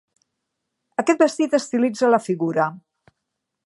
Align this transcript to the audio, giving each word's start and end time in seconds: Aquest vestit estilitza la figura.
Aquest 1.03 1.21
vestit 1.25 1.55
estilitza 1.59 2.13
la 2.17 2.23
figura. 2.31 2.69